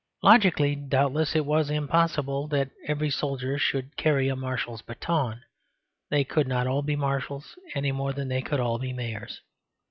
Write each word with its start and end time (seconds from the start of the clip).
Logically, 0.23 0.75
doubtless, 0.75 1.35
it 1.35 1.45
was 1.45 1.69
impossible 1.69 2.47
that 2.47 2.71
every 2.87 3.11
soldier 3.11 3.59
should 3.59 3.95
carry 3.97 4.29
a 4.29 4.35
marshal's 4.35 4.81
baton; 4.81 5.43
they 6.09 6.23
could 6.23 6.47
not 6.47 6.65
all 6.65 6.81
be 6.81 6.95
marshals 6.95 7.55
any 7.75 7.91
more 7.91 8.11
than 8.11 8.27
they 8.27 8.41
could 8.41 8.59
all 8.59 8.79
be 8.79 8.93
mayors. 8.93 9.41